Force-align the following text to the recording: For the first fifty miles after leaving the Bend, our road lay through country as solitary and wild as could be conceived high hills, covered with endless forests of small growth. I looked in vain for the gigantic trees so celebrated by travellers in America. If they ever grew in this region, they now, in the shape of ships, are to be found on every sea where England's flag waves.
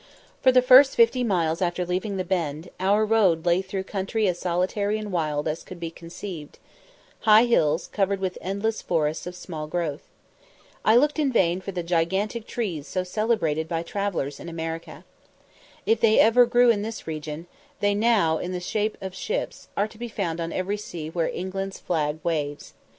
For 0.41 0.51
the 0.51 0.63
first 0.63 0.95
fifty 0.95 1.23
miles 1.23 1.61
after 1.61 1.85
leaving 1.85 2.17
the 2.17 2.23
Bend, 2.23 2.69
our 2.79 3.05
road 3.05 3.45
lay 3.45 3.61
through 3.61 3.83
country 3.83 4.27
as 4.27 4.39
solitary 4.39 4.97
and 4.97 5.11
wild 5.11 5.47
as 5.47 5.61
could 5.61 5.79
be 5.79 5.91
conceived 5.91 6.57
high 7.19 7.43
hills, 7.45 7.85
covered 7.85 8.19
with 8.19 8.35
endless 8.41 8.81
forests 8.81 9.27
of 9.27 9.35
small 9.35 9.67
growth. 9.67 10.01
I 10.83 10.95
looked 10.95 11.19
in 11.19 11.31
vain 11.31 11.61
for 11.61 11.71
the 11.71 11.83
gigantic 11.83 12.47
trees 12.47 12.87
so 12.87 13.03
celebrated 13.03 13.67
by 13.67 13.83
travellers 13.83 14.39
in 14.39 14.49
America. 14.49 15.05
If 15.85 15.99
they 16.01 16.17
ever 16.19 16.47
grew 16.47 16.71
in 16.71 16.81
this 16.81 17.05
region, 17.05 17.45
they 17.79 17.93
now, 17.93 18.39
in 18.39 18.53
the 18.53 18.59
shape 18.59 18.97
of 19.01 19.13
ships, 19.13 19.67
are 19.77 19.87
to 19.87 19.99
be 19.99 20.07
found 20.09 20.41
on 20.41 20.51
every 20.51 20.77
sea 20.77 21.11
where 21.11 21.29
England's 21.29 21.77
flag 21.77 22.17
waves. 22.23 22.73